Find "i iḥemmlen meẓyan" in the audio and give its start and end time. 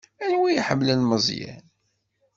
0.49-1.65